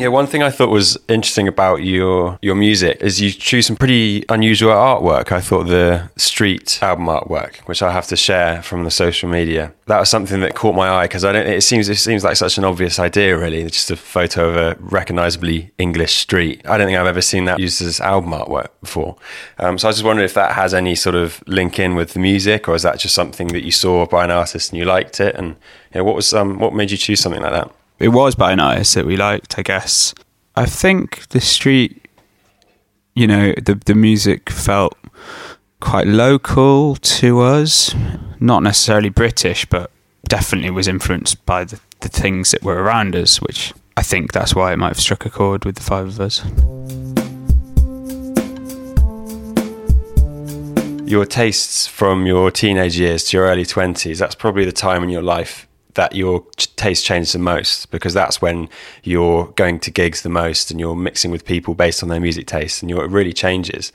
Yeah, 0.04 0.10
one 0.10 0.28
thing 0.28 0.44
I 0.44 0.50
thought 0.50 0.68
was 0.68 0.98
interesting 1.08 1.48
about 1.48 1.78
your 1.78 2.38
your 2.42 2.56
music 2.56 2.98
is 3.00 3.22
you 3.22 3.32
choose 3.32 3.68
some 3.68 3.78
pretty 3.78 4.26
unusual 4.28 4.74
artwork. 4.74 5.32
I 5.32 5.40
thought 5.40 5.68
the 5.68 6.10
street 6.18 6.80
album 6.82 7.06
artwork, 7.06 7.56
which 7.70 7.82
I 7.82 7.90
have 7.94 8.08
to 8.08 8.18
share 8.18 8.62
from 8.64 8.84
the 8.84 8.92
social 8.92 9.30
media, 9.30 9.74
that 9.86 10.02
was 10.02 10.10
something 10.10 10.42
that 10.42 10.56
caught 10.56 10.76
my 10.76 10.90
eye 10.90 11.06
because 11.06 11.24
I 11.24 11.32
don't. 11.32 11.48
It 11.48 11.62
seems 11.64 11.88
it 11.88 11.96
seems 11.96 12.22
like 12.26 12.36
such 12.36 12.58
an 12.58 12.66
obvious 12.66 13.00
idea, 13.00 13.38
really. 13.38 13.62
It's 13.62 13.78
just 13.78 13.92
a 13.92 13.96
photo 13.96 14.50
of 14.50 14.58
a 14.58 14.76
recognizably 14.82 15.72
English 15.78 16.18
street. 16.18 16.62
I 16.66 16.78
don't 16.78 16.88
think 16.88 17.00
I've 17.00 17.08
ever 17.08 17.22
seen 17.22 17.46
that 17.46 17.60
used 17.60 17.82
as 17.82 18.02
album 18.02 18.32
artwork 18.32 18.72
before. 18.82 19.16
Um, 19.58 19.78
so 19.78 19.88
I 19.88 19.92
just 19.92 20.04
wondered 20.04 20.26
if 20.26 20.34
that 20.34 20.52
has 20.52 20.74
any 20.74 20.96
sort 20.96 21.16
of 21.16 21.42
link 21.48 21.80
in 21.80 21.96
with 21.96 22.12
the 22.12 22.20
music, 22.20 22.68
or 22.68 22.76
is 22.76 22.84
that 22.84 23.00
just 23.00 23.16
something 23.16 23.48
that 23.54 23.64
you 23.64 23.72
saw 23.72 24.06
by 24.06 24.26
an 24.26 24.32
artist 24.32 24.72
and 24.72 24.80
you 24.80 24.84
liked 24.84 25.22
it? 25.22 25.34
And 25.36 25.56
you 25.94 26.00
know, 26.00 26.04
what 26.04 26.16
was 26.16 26.34
um, 26.34 26.60
what 26.60 26.74
made 26.74 26.92
you 26.92 26.98
choose 26.98 27.22
something 27.22 27.42
like 27.42 27.54
that? 27.54 27.72
It 28.00 28.10
was 28.10 28.36
by 28.36 28.52
an 28.52 28.60
artist 28.60 28.96
that 28.96 29.06
we 29.06 29.18
liked, 29.18 29.58
I 29.58 29.62
guess. 29.62 30.14
I 30.56 30.66
think 30.66 31.28
the 31.30 31.42
street, 31.42 32.08
you 33.16 33.28
know, 33.28 33.54
the 33.54 33.76
the 33.86 33.96
music 33.96 34.50
felt 34.50 34.98
quite 35.80 36.08
local 36.08 36.96
to 36.96 37.42
us, 37.42 37.94
not 38.40 38.64
necessarily 38.64 39.10
British, 39.10 39.66
but 39.66 39.92
definitely 40.28 40.70
was 40.70 40.88
influenced 40.88 41.46
by 41.46 41.66
the, 41.66 41.80
the 42.00 42.10
things 42.10 42.52
that 42.52 42.64
were 42.64 42.82
around 42.82 43.16
us, 43.16 43.42
which 43.42 43.74
I 43.98 44.02
think 44.02 44.32
that's 44.32 44.56
why 44.56 44.72
it 44.72 44.78
might 44.78 44.90
have 44.90 45.00
struck 45.00 45.26
a 45.26 45.30
chord 45.30 45.66
with 45.66 45.76
the 45.76 45.82
five 45.82 46.08
of 46.08 46.20
us. 46.20 46.44
Your 51.06 51.26
tastes 51.26 51.86
from 51.86 52.26
your 52.26 52.50
teenage 52.50 52.98
years 52.98 53.26
to 53.26 53.38
your 53.38 53.46
early 53.48 53.66
20s, 53.66 54.18
that's 54.18 54.36
probably 54.36 54.66
the 54.66 54.72
time 54.72 55.04
in 55.04 55.10
your 55.10 55.22
life 55.22 55.68
that 55.96 56.16
your 56.16 56.46
taste 56.76 57.06
changes 57.06 57.34
the 57.34 57.40
most 57.40 57.92
because 57.92 58.14
that's 58.14 58.42
when 58.42 58.70
you're 59.04 59.48
going 59.56 59.80
to 59.80 59.92
gigs 59.92 60.22
the 60.22 60.30
most 60.30 60.72
and 60.72 60.80
you're 60.80 60.96
mixing 60.96 61.32
with 61.32 61.46
people 61.46 61.74
based 61.74 62.02
on 62.02 62.10
their 62.10 62.20
music 62.20 62.48
taste 62.48 62.82
and 62.82 62.92
it 62.92 62.96
really 62.96 63.34
changes. 63.34 63.92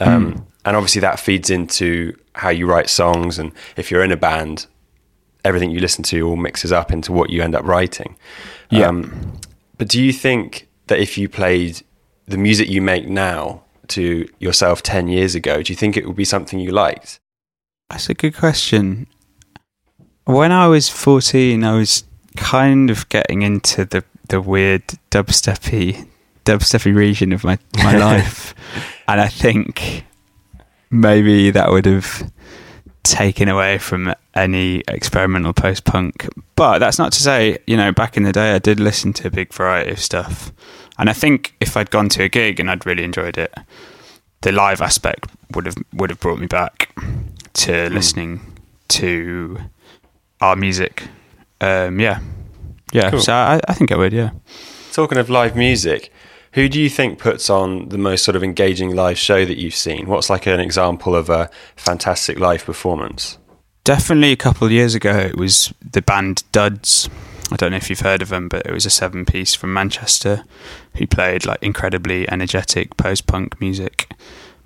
Um, 0.00 0.34
mm. 0.34 0.44
And 0.64 0.76
obviously 0.76 1.00
that 1.00 1.18
feeds 1.18 1.50
into 1.50 2.16
how 2.34 2.50
you 2.50 2.66
write 2.66 2.90
songs 2.90 3.38
and 3.38 3.52
if 3.76 3.90
you're 3.90 4.04
in 4.04 4.12
a 4.12 4.16
band, 4.16 4.66
everything 5.44 5.70
you 5.70 5.80
listen 5.80 6.04
to 6.04 6.20
all 6.28 6.36
mixes 6.36 6.72
up 6.72 6.92
into 6.92 7.12
what 7.12 7.30
you 7.30 7.42
end 7.42 7.54
up 7.54 7.64
writing. 7.64 8.16
Yeah. 8.70 8.88
Um, 8.88 9.40
but 9.78 9.88
do 9.88 10.02
you 10.02 10.12
think 10.12 10.68
that 10.88 10.98
if 10.98 11.16
you 11.16 11.28
played 11.28 11.82
the 12.26 12.36
music 12.36 12.68
you 12.68 12.82
make 12.82 13.08
now 13.08 13.62
to 13.88 14.28
yourself 14.38 14.82
10 14.82 15.08
years 15.08 15.34
ago, 15.34 15.62
do 15.62 15.72
you 15.72 15.76
think 15.76 15.96
it 15.96 16.06
would 16.06 16.16
be 16.16 16.24
something 16.24 16.58
you 16.60 16.72
liked? 16.72 17.20
That's 17.88 18.10
a 18.10 18.14
good 18.14 18.36
question. 18.36 19.06
When 20.28 20.52
I 20.52 20.66
was 20.66 20.90
14, 20.90 21.64
I 21.64 21.72
was 21.72 22.04
kind 22.36 22.90
of 22.90 23.08
getting 23.08 23.40
into 23.40 23.86
the, 23.86 24.04
the 24.28 24.42
weird 24.42 24.86
dubsteppy 25.10 26.06
dubsteppy 26.44 26.94
region 26.94 27.32
of 27.32 27.44
my, 27.44 27.58
my 27.78 27.96
life. 27.96 28.54
And 29.08 29.22
I 29.22 29.28
think 29.28 30.04
maybe 30.90 31.50
that 31.50 31.70
would 31.70 31.86
have 31.86 32.30
taken 33.04 33.48
away 33.48 33.78
from 33.78 34.14
any 34.34 34.82
experimental 34.86 35.54
post 35.54 35.86
punk. 35.86 36.28
But 36.56 36.80
that's 36.80 36.98
not 36.98 37.12
to 37.12 37.22
say, 37.22 37.60
you 37.66 37.78
know, 37.78 37.90
back 37.90 38.18
in 38.18 38.24
the 38.24 38.32
day 38.32 38.54
I 38.54 38.58
did 38.58 38.80
listen 38.80 39.14
to 39.14 39.28
a 39.28 39.30
big 39.30 39.54
variety 39.54 39.92
of 39.92 39.98
stuff. 39.98 40.52
And 40.98 41.08
I 41.08 41.14
think 41.14 41.54
if 41.58 41.74
I'd 41.74 41.90
gone 41.90 42.10
to 42.10 42.24
a 42.24 42.28
gig 42.28 42.60
and 42.60 42.70
I'd 42.70 42.84
really 42.84 43.04
enjoyed 43.04 43.38
it, 43.38 43.54
the 44.42 44.52
live 44.52 44.82
aspect 44.82 45.30
would 45.54 45.64
have 45.64 45.76
would 45.94 46.10
have 46.10 46.20
brought 46.20 46.38
me 46.38 46.46
back 46.46 46.94
to 47.54 47.72
mm. 47.72 47.94
listening 47.94 48.58
to 48.88 49.58
our 50.40 50.56
music. 50.56 51.04
Um, 51.60 52.00
yeah, 52.00 52.20
yeah. 52.92 53.10
Cool. 53.10 53.20
So 53.20 53.32
I, 53.32 53.60
I 53.66 53.74
think 53.74 53.92
I 53.92 53.96
would. 53.96 54.12
Yeah. 54.12 54.30
Talking 54.92 55.18
of 55.18 55.30
live 55.30 55.56
music, 55.56 56.12
who 56.52 56.68
do 56.68 56.80
you 56.80 56.88
think 56.88 57.18
puts 57.18 57.50
on 57.50 57.88
the 57.88 57.98
most 57.98 58.24
sort 58.24 58.36
of 58.36 58.42
engaging 58.42 58.94
live 58.94 59.18
show 59.18 59.44
that 59.44 59.58
you've 59.58 59.74
seen? 59.74 60.06
What's 60.06 60.30
like 60.30 60.46
an 60.46 60.60
example 60.60 61.14
of 61.14 61.28
a 61.28 61.50
fantastic 61.76 62.38
live 62.38 62.64
performance? 62.64 63.38
Definitely 63.84 64.32
a 64.32 64.36
couple 64.36 64.66
of 64.66 64.72
years 64.72 64.94
ago, 64.94 65.16
it 65.16 65.36
was 65.36 65.72
the 65.80 66.02
band 66.02 66.44
Duds. 66.52 67.08
I 67.50 67.56
don't 67.56 67.70
know 67.70 67.78
if 67.78 67.88
you've 67.88 68.00
heard 68.00 68.20
of 68.20 68.28
them, 68.28 68.48
but 68.48 68.66
it 68.66 68.72
was 68.72 68.84
a 68.84 68.90
seven 68.90 69.24
piece 69.24 69.54
from 69.54 69.72
Manchester 69.72 70.44
who 70.96 71.06
played 71.06 71.46
like 71.46 71.62
incredibly 71.62 72.28
energetic 72.30 72.96
post 72.98 73.26
punk 73.26 73.58
music. 73.60 74.10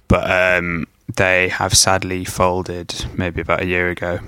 But 0.09 0.29
um, 0.31 0.87
they 1.17 1.49
have 1.49 1.77
sadly 1.77 2.25
folded 2.25 3.07
maybe 3.17 3.41
about 3.41 3.63
a 3.63 3.67
year 3.67 3.91
ago 3.91 4.21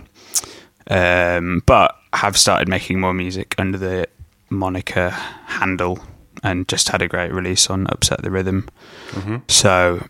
um, 0.88 1.62
but 1.66 1.96
have 2.12 2.36
started 2.36 2.68
making 2.68 3.00
more 3.00 3.14
music 3.14 3.54
under 3.58 3.78
the 3.78 4.08
moniker 4.50 5.10
Handle 5.10 5.98
and 6.42 6.68
just 6.68 6.88
had 6.88 7.02
a 7.02 7.08
great 7.08 7.32
release 7.32 7.70
on 7.70 7.86
Upset 7.88 8.22
the 8.22 8.30
Rhythm. 8.30 8.68
Mm-hmm. 9.10 9.36
So 9.48 10.06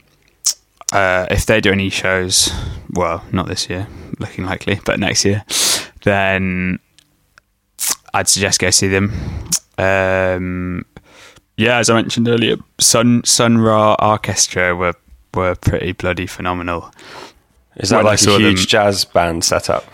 uh, 0.92 1.26
if 1.30 1.46
they 1.46 1.60
do 1.60 1.72
any 1.72 1.90
shows, 1.90 2.50
well, 2.90 3.24
not 3.32 3.46
this 3.46 3.68
year, 3.70 3.86
looking 4.18 4.44
likely, 4.44 4.80
but 4.84 4.98
next 4.98 5.24
year, 5.24 5.44
then 6.02 6.78
I'd 8.12 8.28
suggest 8.28 8.60
go 8.60 8.70
see 8.70 8.88
them. 8.88 9.12
Um, 9.78 10.84
yeah, 11.56 11.78
as 11.78 11.88
I 11.88 11.94
mentioned 11.94 12.28
earlier, 12.28 12.56
Sun 12.78 13.24
Sun 13.24 13.58
Ra 13.58 13.96
Orchestra 14.00 14.74
were 14.74 14.94
were 15.34 15.54
pretty 15.54 15.92
bloody 15.92 16.26
phenomenal. 16.26 16.92
Is 17.76 17.90
that 17.90 17.98
when 17.98 18.06
like 18.06 18.22
a 18.22 18.38
huge 18.38 18.60
them, 18.60 18.66
jazz 18.66 19.04
band 19.04 19.44
setup? 19.44 19.84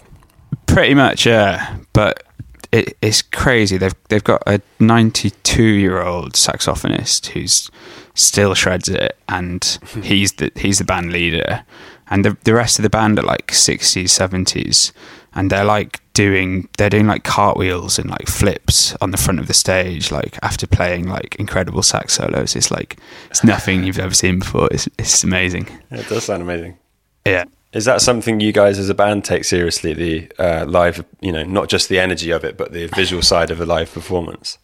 Pretty 0.73 0.95
much, 0.95 1.27
yeah. 1.27 1.77
But 1.93 2.25
it, 2.73 2.97
it's 3.03 3.23
crazy. 3.23 3.77
They've 3.77 3.95
they've 4.09 4.25
got 4.25 4.43
a 4.47 4.61
92 4.79 5.63
year 5.63 6.03
old 6.03 6.35
saxophonist 6.35 7.27
who's 7.29 7.71
still 8.15 8.55
shreds 8.55 8.89
it, 8.89 9.17
and 9.29 9.65
hmm. 9.65 10.03
he's 10.03 10.33
the 10.35 10.53
he's 10.57 10.79
the 10.79 10.85
band 10.85 11.13
leader, 11.13 11.65
and 12.09 12.25
the 12.25 12.37
the 12.45 12.55
rest 12.55 12.79
of 12.79 12.85
the 12.85 12.91
band 12.91 13.19
are 13.19 13.23
like 13.23 13.49
60s, 13.49 14.05
70s, 14.05 14.93
and 15.35 15.51
they're 15.51 15.65
like 15.65 16.01
doing 16.13 16.69
they're 16.79 16.91
doing 16.91 17.07
like 17.07 17.25
cartwheels 17.25 17.99
and 17.99 18.11
like 18.11 18.29
flips 18.29 18.95
on 19.01 19.11
the 19.11 19.17
front 19.17 19.41
of 19.41 19.49
the 19.49 19.55
stage, 19.55 20.13
like 20.13 20.39
after 20.43 20.67
playing 20.67 21.09
like 21.09 21.35
incredible 21.37 21.83
sax 21.83 22.15
solos. 22.15 22.55
It's 22.55 22.71
like 22.71 22.97
it's 23.31 23.43
nothing 23.43 23.83
you've 23.85 23.99
ever 23.99 24.15
seen 24.15 24.39
before. 24.39 24.69
It's 24.71 24.89
it's 24.99 25.25
amazing. 25.25 25.67
It 25.91 26.09
does 26.09 26.25
sound 26.25 26.43
amazing. 26.43 26.79
Yeah. 27.27 27.45
Is 27.73 27.85
that 27.85 28.01
something 28.01 28.41
you 28.41 28.53
guys 28.53 28.79
as 28.81 28.89
a 28.89 28.95
band 28.95 29.25
take 29.25 29.45
seriously? 29.45 29.95
The 29.95 30.33
uh, 30.39 30.65
live, 30.67 31.05
you 31.21 31.31
know, 31.31 31.45
not 31.45 31.69
just 31.69 31.89
the 31.89 32.01
energy 32.01 32.33
of 32.33 32.45
it, 32.45 32.57
but 32.57 32.73
the 32.73 32.87
visual 32.87 33.23
side 33.23 33.51
of 33.53 33.61
a 33.61 33.67
live 33.67 33.93
performance. 33.93 34.59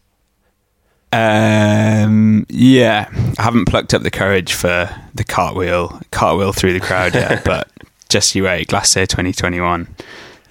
Um, 1.12 2.46
yeah, 2.48 3.08
I 3.38 3.42
haven't 3.42 3.66
plucked 3.66 3.94
up 3.94 4.02
the 4.02 4.10
courage 4.10 4.52
for 4.52 4.90
the 5.14 5.22
cartwheel, 5.22 6.00
cartwheel 6.10 6.52
through 6.52 6.72
the 6.72 6.80
crowd 6.80 7.14
yet, 7.14 7.44
but 7.44 7.70
just 8.08 8.34
you 8.34 8.42
wait. 8.42 8.66
Glasto 8.68 9.06
2021 9.06 9.86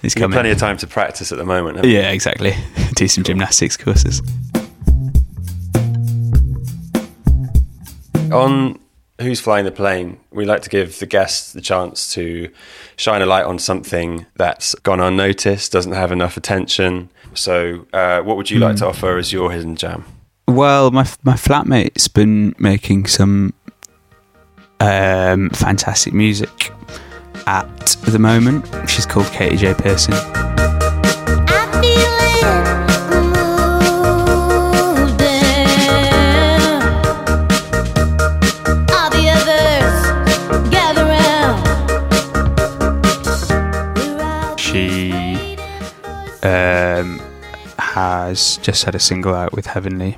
is 0.02 0.14
coming. 0.14 0.32
plenty 0.32 0.50
of 0.50 0.58
time 0.58 0.78
to 0.78 0.86
practice 0.86 1.32
at 1.32 1.38
the 1.38 1.44
moment. 1.44 1.84
Yeah, 1.84 2.10
exactly. 2.10 2.54
Do 2.94 3.06
some 3.06 3.22
gymnastics 3.22 3.76
courses. 3.76 4.22
On 8.32 8.78
Who's 9.20 9.40
Flying 9.40 9.64
the 9.64 9.72
Plane? 9.72 10.20
We 10.30 10.44
like 10.44 10.60
to 10.62 10.68
give 10.68 10.98
the 10.98 11.06
guests 11.06 11.54
the 11.54 11.62
chance 11.62 12.12
to 12.12 12.50
shine 12.96 13.22
a 13.22 13.26
light 13.26 13.44
on 13.44 13.58
something 13.58 14.26
that's 14.36 14.74
gone 14.74 15.00
unnoticed, 15.00 15.72
doesn't 15.72 15.92
have 15.92 16.12
enough 16.12 16.36
attention. 16.36 17.08
So, 17.32 17.86
uh, 17.94 18.20
what 18.20 18.36
would 18.36 18.50
you 18.50 18.58
like 18.58 18.76
to 18.76 18.84
hmm. 18.84 18.90
offer 18.90 19.16
as 19.16 19.32
your 19.32 19.50
hidden 19.50 19.76
gem? 19.76 20.04
Well, 20.46 20.90
my 20.90 21.08
my 21.22 21.34
flatmate's 21.34 22.08
been 22.08 22.54
making 22.58 23.06
some 23.06 23.54
um, 24.80 25.48
fantastic 25.50 26.12
music 26.12 26.70
at 27.46 27.96
the 28.06 28.18
moment. 28.18 28.66
She's 28.88 29.06
called 29.06 29.26
Katy 29.28 29.56
J 29.56 29.74
Pearson. 29.74 30.14
Just 48.34 48.84
had 48.84 48.94
a 48.94 48.98
single 48.98 49.34
out 49.34 49.52
with 49.52 49.66
Heavenly. 49.66 50.16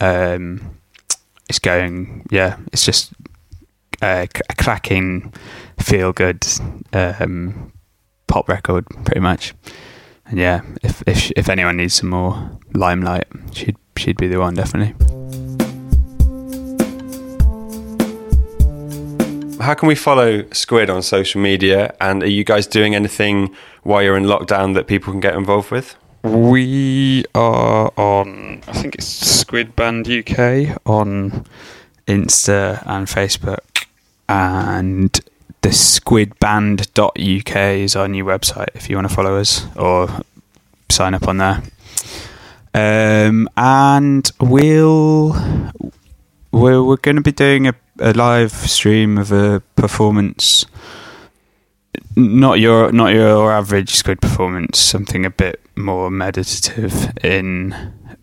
Um, 0.00 0.76
it's 1.48 1.58
going, 1.58 2.26
yeah, 2.30 2.56
it's 2.72 2.84
just 2.84 3.12
a, 4.02 4.28
a 4.48 4.54
cracking, 4.54 5.32
feel 5.78 6.12
good 6.12 6.46
um, 6.92 7.72
pop 8.26 8.48
record, 8.48 8.86
pretty 9.04 9.20
much. 9.20 9.54
And 10.26 10.38
yeah, 10.38 10.62
if 10.82 11.02
if 11.06 11.30
if 11.36 11.48
anyone 11.48 11.76
needs 11.76 11.94
some 11.94 12.10
more 12.10 12.58
limelight, 12.74 13.26
she'd 13.52 13.76
she'd 13.96 14.16
be 14.16 14.26
the 14.26 14.38
one 14.38 14.54
definitely. 14.54 14.94
How 19.60 19.74
can 19.74 19.88
we 19.88 19.94
follow 19.94 20.44
Squid 20.52 20.90
on 20.90 21.02
social 21.02 21.40
media? 21.40 21.94
And 22.00 22.22
are 22.22 22.28
you 22.28 22.44
guys 22.44 22.66
doing 22.66 22.94
anything 22.94 23.54
while 23.82 24.02
you're 24.02 24.16
in 24.16 24.24
lockdown 24.24 24.74
that 24.74 24.86
people 24.86 25.12
can 25.12 25.20
get 25.20 25.34
involved 25.34 25.70
with? 25.70 25.96
We 26.26 27.24
are 27.36 27.92
on, 27.96 28.60
I 28.66 28.72
think 28.72 28.96
it's 28.96 29.06
Squid 29.06 29.76
Band 29.76 30.08
UK 30.08 30.76
on 30.84 31.46
Insta 32.08 32.82
and 32.84 33.06
Facebook, 33.06 33.86
and 34.28 35.12
the 35.60 35.68
squidband.uk 35.68 37.56
is 37.56 37.94
our 37.94 38.08
new 38.08 38.24
website 38.24 38.74
if 38.74 38.90
you 38.90 38.96
want 38.96 39.08
to 39.08 39.14
follow 39.14 39.36
us 39.36 39.66
or 39.76 40.08
sign 40.88 41.14
up 41.14 41.28
on 41.28 41.38
there. 41.38 41.62
Um, 42.74 43.48
and 43.56 44.28
we'll 44.40 45.28
we're, 46.50 46.82
we're 46.82 46.96
going 46.96 47.16
to 47.16 47.22
be 47.22 47.30
doing 47.30 47.68
a, 47.68 47.74
a 48.00 48.12
live 48.14 48.50
stream 48.50 49.16
of 49.16 49.30
a 49.30 49.62
performance 49.76 50.66
not 52.16 52.58
your 52.58 52.90
not 52.92 53.12
your 53.14 53.52
average 53.52 53.90
squid 53.94 54.20
performance 54.20 54.78
something 54.78 55.24
a 55.26 55.30
bit 55.30 55.60
more 55.76 56.10
meditative 56.10 57.12
in 57.22 57.74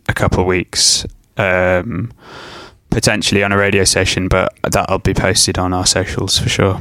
a 0.09 0.13
couple 0.13 0.39
of 0.41 0.45
weeks 0.47 1.05
um, 1.37 2.11
potentially 2.89 3.43
on 3.43 3.51
a 3.51 3.57
radio 3.57 3.83
session, 3.83 4.27
but 4.27 4.53
that'll 4.71 4.99
be 4.99 5.13
posted 5.13 5.57
on 5.57 5.73
our 5.73 5.85
socials 5.85 6.37
for 6.37 6.49
sure 6.49 6.79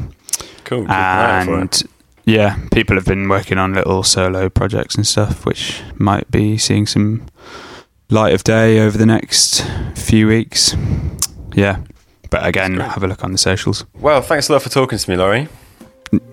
Cool. 0.65 0.83
keep 0.83 0.91
an 0.91 0.95
eye 0.95 1.41
out 1.41 1.45
for 1.47 1.55
it. 1.59 1.61
and 1.61 1.83
yeah 2.25 2.57
people 2.71 2.97
have 2.97 3.05
been 3.07 3.29
working 3.29 3.59
on 3.59 3.75
little 3.75 4.03
solo 4.03 4.49
projects 4.49 4.95
and 4.95 5.07
stuff 5.07 5.45
which 5.45 5.83
might 5.97 6.31
be 6.31 6.57
seeing 6.57 6.87
some 6.87 7.27
light 8.11 8.33
of 8.35 8.45
day 8.45 8.79
over 8.81 8.97
the 8.97 9.07
next 9.07 9.65
few 9.97 10.29
weeks 10.29 10.77
yeah 11.55 11.79
but 12.31 12.47
again 12.47 12.79
have 12.79 13.03
a 13.03 13.07
look 13.09 13.25
on 13.25 13.33
the 13.33 13.39
socials 13.39 13.85
Well, 13.95 14.23
thanks 14.23 14.49
a 14.49 14.53
lot 14.53 14.63
for 14.63 14.69
talking 14.71 14.99
to 14.99 15.11
me, 15.11 15.17
Laurie. 15.17 15.49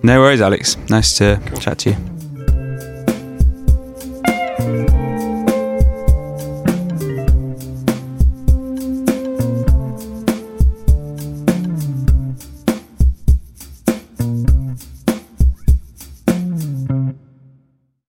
No 0.03 0.19
worries 0.19 0.41
alex. 0.41 0.77
Nice 0.89 1.17
to 1.17 1.39
chat 1.59 1.79
to 1.79 1.91
you 1.91 2.18